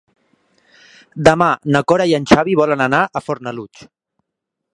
Demà 1.27 1.49
na 1.75 1.83
Cora 1.93 2.07
i 2.13 2.15
en 2.21 2.27
Xavi 2.33 2.57
volen 2.63 2.85
anar 2.87 3.03
a 3.05 3.23
Fornalutx. 3.27 3.87